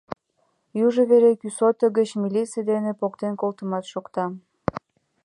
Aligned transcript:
Южо 0.85 1.01
вере 1.09 1.31
кӱсото 1.41 1.85
гыч 1.97 2.09
милиций 2.21 2.65
дене 2.71 2.91
поктен 2.99 3.33
колтымат 3.41 3.85
шокта. 3.91 4.25